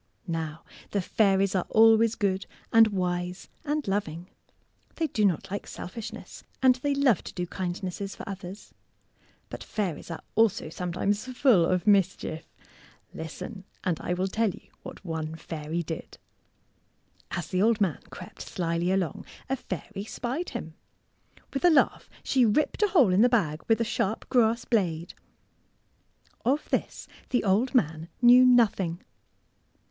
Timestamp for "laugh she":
21.69-22.43